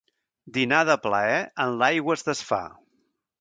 [0.55, 2.61] Dinar de plaer en l'aigua es desfà.